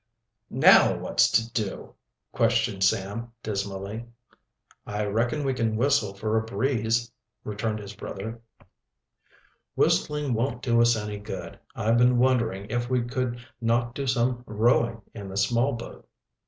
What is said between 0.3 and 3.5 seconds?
"Now what's to do?" questioned Sam